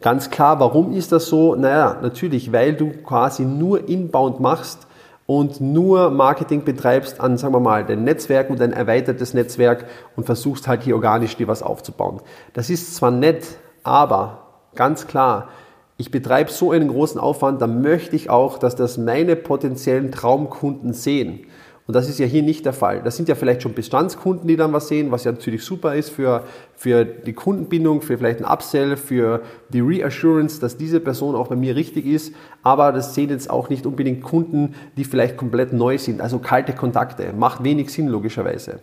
Ganz 0.00 0.30
klar, 0.30 0.60
warum 0.60 0.92
ist 0.92 1.12
das 1.12 1.26
so? 1.26 1.54
Naja, 1.56 1.98
natürlich, 2.02 2.52
weil 2.52 2.74
du 2.74 2.90
quasi 2.90 3.44
nur 3.44 3.88
Inbound 3.88 4.40
machst 4.40 4.86
und 5.26 5.60
nur 5.60 6.10
Marketing 6.10 6.64
betreibst 6.64 7.20
an, 7.20 7.36
sagen 7.36 7.52
wir 7.52 7.60
mal, 7.60 7.84
dein 7.84 8.04
Netzwerk 8.04 8.48
und 8.48 8.60
ein 8.62 8.72
erweitertes 8.72 9.34
Netzwerk 9.34 9.86
und 10.14 10.24
versuchst 10.24 10.68
halt 10.68 10.84
hier 10.84 10.94
organisch 10.94 11.36
dir 11.36 11.48
was 11.48 11.62
aufzubauen. 11.62 12.20
Das 12.52 12.70
ist 12.70 12.94
zwar 12.94 13.10
nett, 13.10 13.44
aber 13.82 14.46
ganz 14.74 15.06
klar, 15.06 15.48
ich 15.96 16.10
betreibe 16.10 16.50
so 16.50 16.70
einen 16.70 16.88
großen 16.88 17.20
Aufwand, 17.20 17.60
da 17.60 17.66
möchte 17.66 18.14
ich 18.14 18.30
auch, 18.30 18.58
dass 18.58 18.76
das 18.76 18.98
meine 18.98 19.34
potenziellen 19.34 20.12
Traumkunden 20.12 20.92
sehen. 20.92 21.46
Und 21.86 21.94
das 21.94 22.08
ist 22.08 22.18
ja 22.18 22.26
hier 22.26 22.42
nicht 22.42 22.64
der 22.64 22.72
Fall. 22.72 23.00
Das 23.02 23.16
sind 23.16 23.28
ja 23.28 23.36
vielleicht 23.36 23.62
schon 23.62 23.72
Bestandskunden, 23.72 24.48
die 24.48 24.56
dann 24.56 24.72
was 24.72 24.88
sehen, 24.88 25.12
was 25.12 25.22
ja 25.22 25.30
natürlich 25.30 25.62
super 25.62 25.94
ist 25.94 26.10
für, 26.10 26.42
für 26.74 27.04
die 27.04 27.32
Kundenbindung, 27.32 28.02
für 28.02 28.18
vielleicht 28.18 28.40
ein 28.40 28.44
Upsell, 28.44 28.96
für 28.96 29.42
die 29.68 29.80
Reassurance, 29.80 30.60
dass 30.60 30.76
diese 30.76 30.98
Person 30.98 31.36
auch 31.36 31.46
bei 31.46 31.54
mir 31.54 31.76
richtig 31.76 32.04
ist. 32.06 32.34
Aber 32.64 32.90
das 32.90 33.14
sehen 33.14 33.30
jetzt 33.30 33.50
auch 33.50 33.68
nicht 33.68 33.86
unbedingt 33.86 34.22
Kunden, 34.22 34.74
die 34.96 35.04
vielleicht 35.04 35.36
komplett 35.36 35.72
neu 35.72 35.96
sind. 35.96 36.20
Also 36.20 36.40
kalte 36.40 36.72
Kontakte. 36.72 37.32
Macht 37.32 37.62
wenig 37.62 37.92
Sinn 37.92 38.08
logischerweise. 38.08 38.80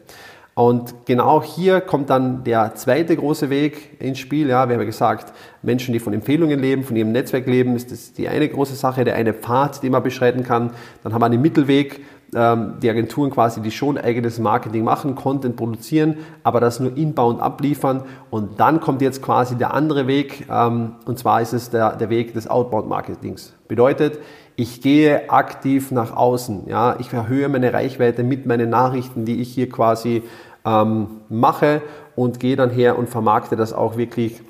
Und 0.55 1.07
genau 1.07 1.41
hier 1.41 1.81
kommt 1.81 2.11
dann 2.11 2.43
der 2.43 2.75
zweite 2.75 3.15
große 3.15 3.49
Weg 3.49 3.99
ins 3.99 4.19
Spiel. 4.19 4.49
Ja, 4.49 4.69
wir 4.69 4.75
haben 4.75 4.81
ja 4.81 4.85
gesagt, 4.85 5.33
Menschen, 5.63 5.93
die 5.93 5.99
von 5.99 6.13
Empfehlungen 6.13 6.59
leben, 6.59 6.83
von 6.83 6.95
ihrem 6.95 7.11
Netzwerk 7.11 7.47
leben, 7.47 7.75
ist 7.75 7.91
das 7.91 8.13
die 8.13 8.27
eine 8.27 8.47
große 8.47 8.75
Sache, 8.75 9.03
der 9.03 9.15
eine 9.15 9.33
Pfad, 9.33 9.81
den 9.81 9.91
man 9.91 10.03
beschreiten 10.03 10.43
kann. 10.43 10.69
Dann 11.03 11.11
haben 11.11 11.21
wir 11.21 11.25
einen 11.25 11.41
Mittelweg, 11.41 12.01
ähm, 12.35 12.75
die 12.81 12.89
Agenturen 12.89 13.29
quasi, 13.29 13.61
die 13.61 13.71
schon 13.71 13.97
eigenes 13.97 14.39
Marketing 14.39 14.83
machen, 14.83 15.15
Content 15.15 15.55
produzieren, 15.55 16.17
aber 16.43 16.59
das 16.59 16.79
nur 16.79 16.95
inbound 16.97 17.41
abliefern. 17.41 18.03
Und 18.29 18.59
dann 18.59 18.79
kommt 18.79 19.01
jetzt 19.01 19.21
quasi 19.21 19.55
der 19.55 19.73
andere 19.73 20.07
Weg, 20.07 20.47
ähm, 20.49 20.95
und 21.05 21.19
zwar 21.19 21.41
ist 21.41 21.53
es 21.53 21.69
der, 21.69 21.95
der 21.95 22.09
Weg 22.09 22.33
des 22.33 22.47
Outbound 22.47 22.87
Marketings. 22.87 23.53
Bedeutet, 23.67 24.19
ich 24.55 24.81
gehe 24.81 25.29
aktiv 25.31 25.91
nach 25.91 26.15
außen. 26.15 26.67
Ja, 26.67 26.97
ich 26.99 27.11
erhöhe 27.11 27.49
meine 27.49 27.73
Reichweite 27.73 28.23
mit 28.23 28.45
meinen 28.45 28.69
Nachrichten, 28.69 29.25
die 29.25 29.41
ich 29.41 29.53
hier 29.53 29.69
quasi 29.69 30.23
ähm, 30.65 31.07
mache 31.29 31.81
und 32.15 32.39
gehe 32.39 32.55
dann 32.55 32.69
her 32.69 32.97
und 32.97 33.09
vermarkte 33.09 33.55
das 33.55 33.73
auch 33.73 33.97
wirklich 33.97 34.41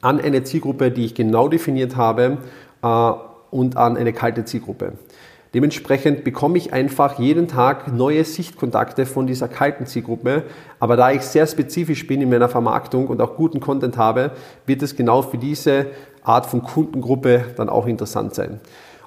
an 0.00 0.20
eine 0.20 0.44
Zielgruppe, 0.44 0.90
die 0.90 1.04
ich 1.04 1.14
genau 1.14 1.48
definiert 1.48 1.96
habe 1.96 2.38
äh, 2.82 3.12
und 3.50 3.76
an 3.76 3.96
eine 3.96 4.12
kalte 4.12 4.44
Zielgruppe. 4.44 4.92
Dementsprechend 5.54 6.24
bekomme 6.24 6.56
ich 6.56 6.72
einfach 6.72 7.18
jeden 7.18 7.46
Tag 7.46 7.92
neue 7.92 8.24
Sichtkontakte 8.24 9.04
von 9.04 9.26
dieser 9.26 9.48
kalten 9.48 9.84
Zielgruppe. 9.84 10.44
Aber 10.80 10.96
da 10.96 11.12
ich 11.12 11.22
sehr 11.22 11.46
spezifisch 11.46 12.06
bin 12.06 12.22
in 12.22 12.30
meiner 12.30 12.48
Vermarktung 12.48 13.06
und 13.08 13.20
auch 13.20 13.36
guten 13.36 13.60
Content 13.60 13.98
habe, 13.98 14.30
wird 14.64 14.82
es 14.82 14.96
genau 14.96 15.20
für 15.20 15.36
diese 15.36 15.86
Art 16.22 16.46
von 16.46 16.62
Kundengruppe 16.62 17.44
dann 17.56 17.68
auch 17.68 17.86
interessant 17.86 18.34
sein. 18.34 18.60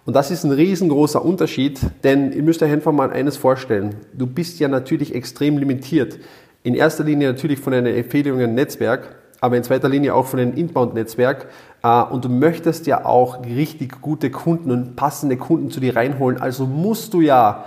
Und 0.06 0.16
das 0.16 0.30
ist 0.30 0.44
ein 0.44 0.52
riesengroßer 0.52 1.26
Unterschied, 1.26 1.80
denn 2.04 2.32
ihr 2.32 2.44
müsst 2.44 2.62
euch 2.62 2.72
einfach 2.72 2.92
mal 2.92 3.10
eines 3.10 3.38
vorstellen. 3.38 3.96
Du 4.14 4.28
bist 4.28 4.60
ja 4.60 4.68
natürlich 4.68 5.16
extrem 5.16 5.58
limitiert. 5.58 6.20
In 6.62 6.76
erster 6.76 7.04
Linie 7.04 7.30
natürlich 7.30 7.60
von 7.60 7.74
einem 7.74 7.96
Empfehlungen-Netzwerk, 7.96 9.16
aber 9.46 9.58
in 9.58 9.64
zweiter 9.64 9.88
Linie 9.88 10.14
auch 10.14 10.26
von 10.26 10.40
einem 10.40 10.54
Inbound-Netzwerk. 10.54 11.48
Äh, 11.84 12.04
und 12.04 12.26
du 12.26 12.30
möchtest 12.30 12.88
ja 12.88 13.06
auch 13.06 13.46
richtig 13.46 14.02
gute 14.02 14.32
Kunden 14.32 14.72
und 14.72 14.96
passende 14.96 15.38
Kunden 15.38 15.72
zu 15.72 15.80
dir 15.80 15.96
reinholen. 15.96 16.42
Also 16.42 16.66
musst 16.66 17.14
du 17.14 17.22
ja 17.22 17.66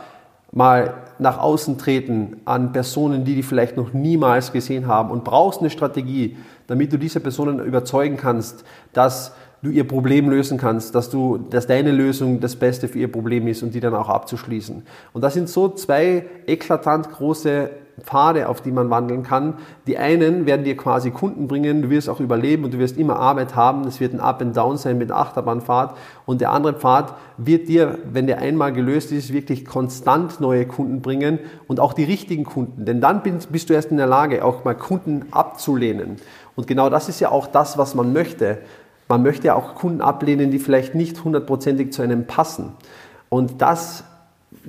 mal 0.51 0.95
nach 1.19 1.39
außen 1.39 1.79
treten 1.79 2.39
an 2.45 2.73
Personen, 2.73 3.25
die 3.25 3.35
die 3.35 3.43
vielleicht 3.43 3.77
noch 3.77 3.93
niemals 3.93 4.53
gesehen 4.53 4.87
haben 4.87 5.11
und 5.11 5.25
brauchst 5.25 5.61
eine 5.61 5.71
Strategie, 5.71 6.37
damit 6.67 6.93
du 6.93 6.97
diese 6.99 7.21
Personen 7.21 7.61
überzeugen 7.61 8.17
kannst, 8.17 8.65
dass 8.93 9.33
du 9.63 9.71
ihr 9.71 9.87
Problem 9.87 10.31
lösen 10.31 10.59
kannst, 10.59 10.95
dass 10.95 11.11
du, 11.11 11.39
dass 11.39 11.67
deine 11.67 11.91
Lösung 11.91 12.41
das 12.41 12.57
Beste 12.57 12.89
für 12.89 12.99
ihr 12.99 13.11
Problem 13.11 13.49
ist 13.49 13.63
und 13.63 13.75
die 13.75 13.81
dann 13.81 13.95
auch 13.95 14.09
abzuschließen. 14.09 14.83
Und 15.13 15.23
das 15.23 15.35
sind 15.35 15.49
so 15.49 15.69
zwei 15.71 16.25
eklatant 16.47 17.11
große 17.11 17.71
Pfade, 18.01 18.49
auf 18.49 18.61
die 18.61 18.73
man 18.73 18.91
wandeln 18.91 19.23
kann. 19.23 19.55
Die 19.87 19.99
einen 19.99 20.47
werden 20.47 20.65
dir 20.65 20.77
quasi 20.77 21.11
Kunden 21.11 21.49
bringen, 21.49 21.83
du 21.83 21.91
wirst 21.91 22.09
auch 22.09 22.21
überleben 22.21 22.65
und 22.65 22.75
du 22.75 22.79
wirst 22.79 22.97
immer 22.97 23.19
Arbeit 23.19 23.55
haben. 23.55 23.87
Es 23.87 24.01
wird 24.01 24.15
ein 24.15 24.21
Up 24.21 24.41
and 24.43 24.57
Down 24.57 24.77
sein 24.77 24.99
mit 24.99 25.11
Achterbahnfahrt. 25.11 25.97
Und 26.27 26.41
der 26.41 26.53
andere 26.53 26.75
Pfad 26.75 27.15
wird 27.37 27.69
dir, 27.69 27.99
wenn 28.11 28.27
der 28.27 28.39
einmal 28.39 28.73
gelöst 28.73 29.13
ist, 29.13 29.33
wirklich 29.33 29.65
konstant 29.65 30.41
neue 30.41 30.67
Kunden 30.67 31.03
bringen 31.03 31.39
und 31.67 31.81
auch 31.81 31.93
die 31.93 32.05
richtigen 32.05 32.45
Kunden. 32.45 32.85
Denn 32.85 33.01
dann 33.01 33.23
bist 33.51 33.71
du 33.71 33.75
erst 33.75 33.91
in 33.91 33.97
der 33.97 34.07
Lage, 34.07 34.45
auch 34.45 34.65
mal 34.65 34.75
Kunden 34.75 35.27
abzulehnen. 35.31 36.17
Und 36.57 36.67
genau 36.67 36.91
das 36.91 37.09
ist 37.09 37.21
ja 37.21 37.31
auch 37.31 37.47
das, 37.47 37.79
was 37.79 37.95
man 37.95 38.13
möchte. 38.13 38.59
Man 39.09 39.23
möchte 39.23 39.47
ja 39.47 39.55
auch 39.55 39.75
Kunden 39.75 40.01
ablehnen, 40.01 40.51
die 40.51 40.59
vielleicht 40.59 40.95
nicht 40.95 41.25
hundertprozentig 41.25 41.93
zu 41.93 42.03
einem 42.03 42.27
passen. 42.27 42.73
Und 43.29 43.63
das 43.63 44.05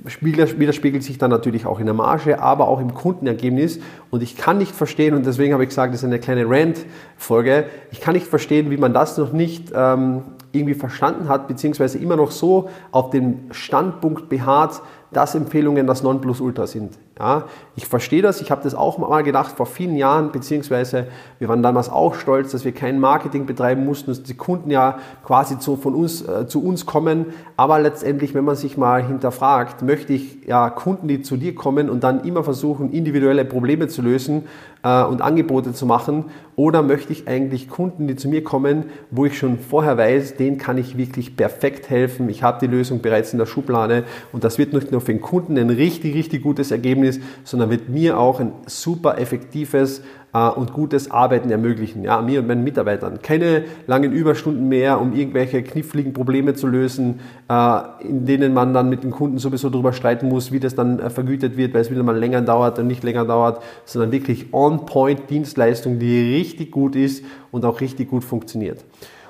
widerspiegelt 0.04 1.02
sich 1.02 1.18
dann 1.18 1.30
natürlich 1.30 1.66
auch 1.66 1.80
in 1.80 1.86
der 1.86 1.94
Marge, 1.94 2.40
aber 2.40 2.68
auch 2.68 2.80
im 2.80 2.94
Kundenergebnis. 2.94 3.80
Und 4.10 4.22
ich 4.22 4.36
kann 4.36 4.58
nicht 4.58 4.74
verstehen, 4.74 5.14
und 5.14 5.26
deswegen 5.26 5.52
habe 5.52 5.62
ich 5.62 5.68
gesagt, 5.68 5.92
das 5.92 6.00
ist 6.00 6.06
eine 6.06 6.18
kleine 6.18 6.48
Rant-Folge, 6.48 7.66
ich 7.90 8.00
kann 8.00 8.14
nicht 8.14 8.26
verstehen, 8.26 8.70
wie 8.70 8.76
man 8.76 8.92
das 8.92 9.18
noch 9.18 9.32
nicht 9.32 9.72
ähm, 9.74 10.22
irgendwie 10.52 10.74
verstanden 10.74 11.28
hat, 11.28 11.48
beziehungsweise 11.48 11.98
immer 11.98 12.16
noch 12.16 12.30
so 12.30 12.68
auf 12.90 13.10
dem 13.10 13.52
Standpunkt 13.52 14.28
beharrt, 14.28 14.82
dass 15.12 15.34
Empfehlungen 15.34 15.86
das 15.86 16.02
Nonplusultra 16.02 16.66
sind. 16.66 16.98
Ja, 17.20 17.44
ich 17.76 17.86
verstehe 17.86 18.22
das, 18.22 18.40
ich 18.40 18.50
habe 18.50 18.62
das 18.62 18.74
auch 18.74 18.96
mal 18.96 19.22
gedacht 19.22 19.54
vor 19.54 19.66
vielen 19.66 19.94
Jahren, 19.94 20.32
beziehungsweise 20.32 21.06
wir 21.38 21.50
waren 21.50 21.62
damals 21.62 21.90
auch 21.90 22.14
stolz, 22.14 22.52
dass 22.52 22.64
wir 22.64 22.72
kein 22.72 22.98
Marketing 22.98 23.44
betreiben 23.44 23.84
mussten, 23.84 24.10
dass 24.10 24.22
die 24.22 24.32
Kunden 24.32 24.70
ja 24.70 24.98
quasi 25.22 25.58
zu, 25.58 25.76
von 25.76 25.94
uns, 25.94 26.26
äh, 26.26 26.46
zu 26.46 26.64
uns 26.64 26.86
kommen. 26.86 27.26
Aber 27.58 27.78
letztendlich, 27.78 28.32
wenn 28.32 28.46
man 28.46 28.56
sich 28.56 28.78
mal 28.78 29.04
hinterfragt, 29.04 29.82
möchte 29.82 30.14
ich 30.14 30.46
ja 30.46 30.70
Kunden, 30.70 31.08
die 31.08 31.20
zu 31.20 31.36
dir 31.36 31.54
kommen 31.54 31.90
und 31.90 32.04
dann 32.04 32.24
immer 32.24 32.42
versuchen, 32.42 32.90
individuelle 32.90 33.44
Probleme 33.44 33.88
zu 33.88 34.00
lösen 34.00 34.44
äh, 34.82 35.02
und 35.02 35.20
Angebote 35.20 35.74
zu 35.74 35.84
machen, 35.84 36.24
oder 36.60 36.82
möchte 36.82 37.10
ich 37.10 37.26
eigentlich 37.26 37.70
Kunden, 37.70 38.06
die 38.06 38.16
zu 38.16 38.28
mir 38.28 38.44
kommen, 38.44 38.84
wo 39.10 39.24
ich 39.24 39.38
schon 39.38 39.58
vorher 39.58 39.96
weiß, 39.96 40.36
denen 40.36 40.58
kann 40.58 40.76
ich 40.76 40.98
wirklich 40.98 41.34
perfekt 41.34 41.88
helfen, 41.88 42.28
ich 42.28 42.42
habe 42.42 42.58
die 42.60 42.66
Lösung 42.66 43.00
bereits 43.00 43.32
in 43.32 43.38
der 43.38 43.46
Schublade 43.46 44.04
und 44.30 44.44
das 44.44 44.58
wird 44.58 44.74
nicht 44.74 44.92
nur 44.92 45.00
für 45.00 45.12
den 45.12 45.22
Kunden 45.22 45.56
ein 45.56 45.70
richtig, 45.70 46.14
richtig 46.14 46.42
gutes 46.42 46.70
Ergebnis, 46.70 47.09
ist, 47.10 47.22
sondern 47.44 47.70
wird 47.70 47.88
mir 47.88 48.18
auch 48.18 48.40
ein 48.40 48.52
super 48.66 49.18
effektives 49.18 50.02
äh, 50.32 50.48
und 50.48 50.72
gutes 50.72 51.10
Arbeiten 51.10 51.50
ermöglichen, 51.50 52.02
ja, 52.02 52.20
mir 52.22 52.40
und 52.40 52.46
meinen 52.46 52.64
Mitarbeitern. 52.64 53.20
Keine 53.22 53.64
langen 53.86 54.12
Überstunden 54.12 54.68
mehr, 54.68 55.00
um 55.00 55.12
irgendwelche 55.12 55.62
kniffligen 55.62 56.12
Probleme 56.12 56.54
zu 56.54 56.66
lösen, 56.66 57.20
äh, 57.48 57.80
in 58.00 58.26
denen 58.26 58.54
man 58.54 58.72
dann 58.72 58.88
mit 58.88 59.02
dem 59.02 59.10
Kunden 59.10 59.38
sowieso 59.38 59.70
darüber 59.70 59.92
streiten 59.92 60.28
muss, 60.28 60.52
wie 60.52 60.60
das 60.60 60.74
dann 60.74 61.00
äh, 61.00 61.10
vergütet 61.10 61.56
wird, 61.56 61.74
weil 61.74 61.80
es 61.80 61.90
wieder 61.90 62.02
mal 62.02 62.16
länger 62.16 62.42
dauert 62.42 62.78
und 62.78 62.86
nicht 62.86 63.02
länger 63.02 63.24
dauert, 63.24 63.62
sondern 63.84 64.12
wirklich 64.12 64.52
On-Point-Dienstleistung, 64.52 65.98
die 65.98 66.36
richtig 66.36 66.70
gut 66.70 66.96
ist 66.96 67.24
und 67.50 67.64
auch 67.64 67.80
richtig 67.80 68.08
gut 68.10 68.24
funktioniert. 68.24 68.84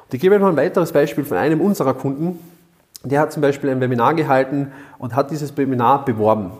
Und 0.04 0.14
ich 0.14 0.20
gebe 0.20 0.34
euch 0.34 0.40
noch 0.40 0.48
ein 0.48 0.56
weiteres 0.56 0.92
Beispiel 0.92 1.24
von 1.24 1.36
einem 1.36 1.60
unserer 1.60 1.94
Kunden. 1.94 2.38
Der 3.04 3.20
hat 3.20 3.32
zum 3.32 3.40
Beispiel 3.40 3.70
ein 3.70 3.80
Webinar 3.80 4.12
gehalten 4.14 4.72
und 4.98 5.16
hat 5.16 5.30
dieses 5.30 5.56
Webinar 5.56 6.04
beworben. 6.04 6.50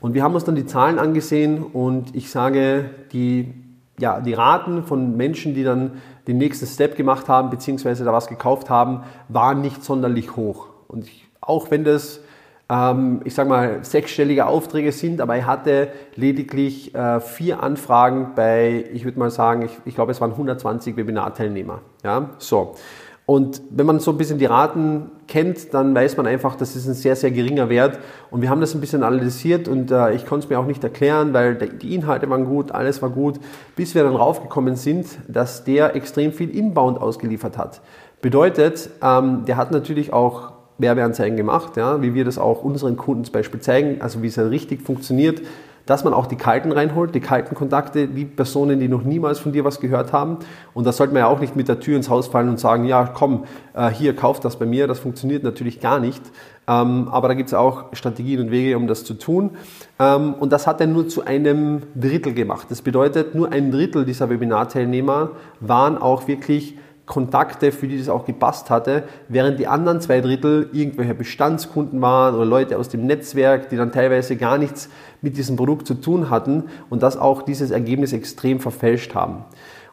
Und 0.00 0.14
wir 0.14 0.22
haben 0.22 0.34
uns 0.34 0.44
dann 0.44 0.54
die 0.54 0.66
Zahlen 0.66 0.98
angesehen 0.98 1.62
und 1.62 2.14
ich 2.14 2.30
sage, 2.30 2.90
die, 3.12 3.54
ja, 3.98 4.20
die 4.20 4.34
Raten 4.34 4.84
von 4.84 5.16
Menschen, 5.16 5.54
die 5.54 5.64
dann 5.64 6.02
den 6.26 6.38
nächsten 6.38 6.66
Step 6.66 6.96
gemacht 6.96 7.28
haben, 7.28 7.50
beziehungsweise 7.50 8.04
da 8.04 8.12
was 8.12 8.28
gekauft 8.28 8.68
haben, 8.68 9.04
waren 9.28 9.60
nicht 9.60 9.82
sonderlich 9.84 10.36
hoch. 10.36 10.68
Und 10.88 11.04
ich, 11.04 11.26
auch 11.40 11.70
wenn 11.70 11.84
das, 11.84 12.20
ähm, 12.68 13.20
ich 13.24 13.34
sage 13.34 13.48
mal, 13.48 13.84
sechsstellige 13.84 14.46
Aufträge 14.46 14.92
sind, 14.92 15.20
aber 15.20 15.36
er 15.36 15.46
hatte 15.46 15.88
lediglich 16.14 16.94
äh, 16.94 17.20
vier 17.20 17.62
Anfragen 17.62 18.32
bei, 18.34 18.84
ich 18.92 19.04
würde 19.04 19.18
mal 19.18 19.30
sagen, 19.30 19.62
ich, 19.62 19.72
ich 19.84 19.94
glaube, 19.94 20.12
es 20.12 20.20
waren 20.20 20.32
120 20.32 20.96
Webinarteilnehmer. 20.96 21.80
Ja, 22.04 22.30
so. 22.38 22.74
Und 23.26 23.60
wenn 23.70 23.86
man 23.86 23.98
so 23.98 24.12
ein 24.12 24.18
bisschen 24.18 24.38
die 24.38 24.44
Raten 24.44 25.10
kennt, 25.26 25.74
dann 25.74 25.92
weiß 25.96 26.16
man 26.16 26.28
einfach, 26.28 26.54
das 26.54 26.76
ist 26.76 26.86
ein 26.86 26.94
sehr, 26.94 27.16
sehr 27.16 27.32
geringer 27.32 27.68
Wert. 27.68 27.98
Und 28.30 28.40
wir 28.40 28.50
haben 28.50 28.60
das 28.60 28.72
ein 28.72 28.80
bisschen 28.80 29.02
analysiert 29.02 29.66
und 29.66 29.90
äh, 29.90 30.14
ich 30.14 30.26
konnte 30.26 30.44
es 30.44 30.50
mir 30.50 30.60
auch 30.60 30.66
nicht 30.66 30.84
erklären, 30.84 31.34
weil 31.34 31.56
die 31.56 31.92
Inhalte 31.96 32.30
waren 32.30 32.44
gut, 32.44 32.70
alles 32.70 33.02
war 33.02 33.10
gut, 33.10 33.40
bis 33.74 33.96
wir 33.96 34.04
dann 34.04 34.14
raufgekommen 34.14 34.76
sind, 34.76 35.06
dass 35.26 35.64
der 35.64 35.96
extrem 35.96 36.32
viel 36.32 36.56
Inbound 36.56 37.00
ausgeliefert 37.00 37.58
hat. 37.58 37.80
Bedeutet, 38.22 38.90
ähm, 39.02 39.44
der 39.44 39.56
hat 39.56 39.72
natürlich 39.72 40.12
auch 40.12 40.52
Werbeanzeigen 40.78 41.36
gemacht, 41.36 41.76
ja, 41.76 42.02
wie 42.02 42.14
wir 42.14 42.24
das 42.24 42.38
auch 42.38 42.62
unseren 42.62 42.96
Kunden 42.96 43.24
zum 43.24 43.32
Beispiel 43.32 43.58
zeigen, 43.58 44.02
also 44.02 44.22
wie 44.22 44.28
es 44.28 44.38
richtig 44.38 44.82
funktioniert. 44.82 45.42
Dass 45.86 46.04
man 46.04 46.12
auch 46.12 46.26
die 46.26 46.36
kalten 46.36 46.72
reinholt, 46.72 47.14
die 47.14 47.20
kalten 47.20 47.54
Kontakte, 47.54 48.08
die 48.08 48.24
Personen, 48.24 48.80
die 48.80 48.88
noch 48.88 49.04
niemals 49.04 49.38
von 49.38 49.52
dir 49.52 49.64
was 49.64 49.80
gehört 49.80 50.12
haben. 50.12 50.38
Und 50.74 50.84
da 50.84 50.92
sollte 50.92 51.14
man 51.14 51.20
ja 51.20 51.28
auch 51.28 51.40
nicht 51.40 51.56
mit 51.56 51.68
der 51.68 51.80
Tür 51.80 51.96
ins 51.96 52.10
Haus 52.10 52.26
fallen 52.26 52.48
und 52.48 52.60
sagen, 52.60 52.84
ja, 52.84 53.06
komm, 53.06 53.44
äh, 53.74 53.88
hier, 53.88 54.14
kauf 54.14 54.40
das 54.40 54.56
bei 54.56 54.66
mir. 54.66 54.88
Das 54.88 54.98
funktioniert 54.98 55.44
natürlich 55.44 55.80
gar 55.80 56.00
nicht. 56.00 56.22
Ähm, 56.68 57.08
aber 57.10 57.28
da 57.28 57.34
gibt 57.34 57.48
es 57.48 57.54
auch 57.54 57.84
Strategien 57.92 58.40
und 58.40 58.50
Wege, 58.50 58.76
um 58.76 58.88
das 58.88 59.04
zu 59.04 59.14
tun. 59.14 59.50
Ähm, 60.00 60.34
und 60.34 60.52
das 60.52 60.66
hat 60.66 60.80
er 60.80 60.88
nur 60.88 61.08
zu 61.08 61.24
einem 61.24 61.82
Drittel 61.94 62.34
gemacht. 62.34 62.66
Das 62.70 62.82
bedeutet, 62.82 63.36
nur 63.36 63.52
ein 63.52 63.70
Drittel 63.70 64.04
dieser 64.04 64.28
Webinarteilnehmer 64.28 65.30
waren 65.60 65.96
auch 65.96 66.26
wirklich 66.26 66.76
Kontakte, 67.06 67.70
für 67.70 67.86
die 67.86 67.98
das 67.98 68.08
auch 68.08 68.24
gepasst 68.24 68.68
hatte, 68.68 69.04
während 69.28 69.60
die 69.60 69.68
anderen 69.68 70.00
zwei 70.00 70.20
Drittel 70.20 70.68
irgendwelche 70.72 71.14
Bestandskunden 71.14 72.00
waren 72.02 72.34
oder 72.34 72.44
Leute 72.44 72.76
aus 72.78 72.88
dem 72.88 73.06
Netzwerk, 73.06 73.68
die 73.68 73.76
dann 73.76 73.92
teilweise 73.92 74.36
gar 74.36 74.58
nichts 74.58 74.90
mit 75.22 75.36
diesem 75.36 75.56
Produkt 75.56 75.86
zu 75.86 75.94
tun 75.94 76.30
hatten 76.30 76.64
und 76.90 77.02
das 77.02 77.16
auch 77.16 77.42
dieses 77.42 77.70
Ergebnis 77.70 78.12
extrem 78.12 78.60
verfälscht 78.60 79.14
haben. 79.14 79.44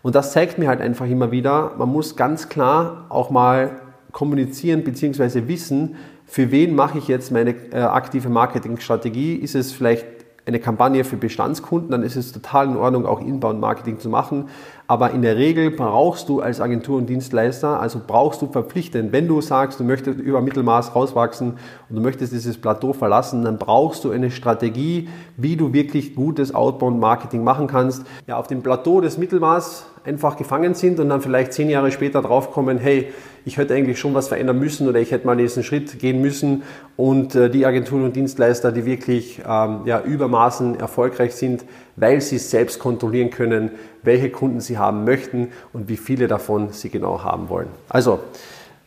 Und 0.01 0.15
das 0.15 0.33
zeigt 0.33 0.57
mir 0.57 0.67
halt 0.67 0.81
einfach 0.81 1.07
immer 1.07 1.31
wieder, 1.31 1.73
man 1.77 1.89
muss 1.89 2.15
ganz 2.15 2.49
klar 2.49 3.05
auch 3.09 3.29
mal 3.29 3.81
kommunizieren 4.11 4.83
bzw. 4.83 5.47
wissen, 5.47 5.95
für 6.25 6.51
wen 6.51 6.75
mache 6.75 6.97
ich 6.97 7.07
jetzt 7.07 7.31
meine 7.31 7.51
äh, 7.71 7.81
aktive 7.81 8.29
Marketingstrategie? 8.29 9.35
Ist 9.35 9.55
es 9.55 9.71
vielleicht 9.71 10.05
eine 10.45 10.59
Kampagne 10.59 11.03
für 11.03 11.15
Bestandskunden, 11.15 11.91
dann 11.91 12.03
ist 12.03 12.15
es 12.15 12.31
total 12.31 12.67
in 12.67 12.77
Ordnung, 12.77 13.05
auch 13.05 13.21
Inbound-Marketing 13.21 13.99
zu 13.99 14.09
machen. 14.09 14.49
Aber 14.85 15.11
in 15.11 15.21
der 15.21 15.37
Regel 15.37 15.71
brauchst 15.71 16.27
du 16.27 16.41
als 16.41 16.59
Agentur 16.59 16.97
und 16.97 17.07
Dienstleister, 17.07 17.79
also 17.79 18.01
brauchst 18.05 18.41
du 18.41 18.47
verpflichtend, 18.47 19.13
wenn 19.13 19.27
du 19.27 19.39
sagst, 19.39 19.79
du 19.79 19.83
möchtest 19.83 20.19
über 20.19 20.41
Mittelmaß 20.41 20.93
rauswachsen 20.93 21.53
und 21.89 21.95
du 21.95 22.01
möchtest 22.01 22.33
dieses 22.33 22.57
Plateau 22.57 22.91
verlassen, 22.91 23.43
dann 23.43 23.57
brauchst 23.57 24.03
du 24.03 24.11
eine 24.11 24.29
Strategie, 24.29 25.07
wie 25.37 25.55
du 25.55 25.71
wirklich 25.71 26.15
gutes 26.15 26.53
Outbound-Marketing 26.53 27.43
machen 27.43 27.67
kannst. 27.67 28.05
Ja, 28.27 28.37
auf 28.37 28.47
dem 28.47 28.61
Plateau 28.61 28.99
des 28.99 29.17
Mittelmaß 29.17 29.85
einfach 30.05 30.35
gefangen 30.35 30.73
sind 30.73 30.99
und 30.99 31.09
dann 31.09 31.21
vielleicht 31.21 31.53
zehn 31.53 31.69
Jahre 31.69 31.91
später 31.91 32.21
draufkommen, 32.21 32.77
hey, 32.77 33.07
ich 33.45 33.57
hätte 33.57 33.73
eigentlich 33.73 33.99
schon 33.99 34.13
was 34.13 34.27
verändern 34.27 34.59
müssen 34.59 34.87
oder 34.87 34.99
ich 34.99 35.11
hätte 35.11 35.25
mal 35.25 35.35
diesen 35.35 35.63
Schritt 35.63 35.99
gehen 35.99 36.21
müssen 36.21 36.63
und 36.95 37.35
äh, 37.35 37.49
die 37.49 37.65
Agenturen 37.65 38.03
und 38.03 38.15
Dienstleister, 38.15 38.71
die 38.71 38.85
wirklich 38.85 39.41
ähm, 39.47 39.81
ja, 39.85 40.01
übermaßen 40.01 40.79
erfolgreich 40.79 41.33
sind, 41.35 41.65
weil 41.95 42.21
sie 42.21 42.37
selbst 42.37 42.79
kontrollieren 42.79 43.29
können, 43.29 43.71
welche 44.01 44.29
Kunden 44.29 44.59
sie 44.59 44.77
haben 44.77 45.03
möchten 45.03 45.49
und 45.73 45.89
wie 45.89 45.97
viele 45.97 46.27
davon 46.27 46.71
sie 46.71 46.89
genau 46.89 47.23
haben 47.23 47.49
wollen. 47.49 47.67
Also, 47.89 48.19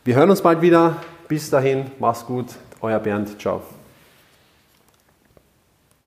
wir 0.03 0.15
hören 0.15 0.29
uns 0.29 0.41
bald 0.41 0.61
wieder. 0.61 0.97
Bis 1.27 1.49
dahin, 1.49 1.85
mach's 1.99 2.25
gut, 2.25 2.47
euer 2.81 2.99
Bernd, 2.99 3.39
ciao. 3.39 3.61